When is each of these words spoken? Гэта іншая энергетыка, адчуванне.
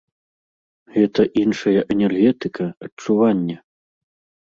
Гэта 0.95 1.27
іншая 1.43 1.79
энергетыка, 1.97 2.63
адчуванне. 2.89 3.63